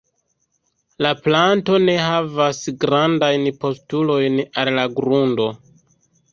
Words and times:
La 1.05 1.11
planto 1.27 1.75
ne 1.83 1.95
havas 2.05 2.63
grandajn 2.85 3.47
postulojn 3.67 4.43
al 4.65 4.75
la 4.81 4.91
grundo. 4.99 5.51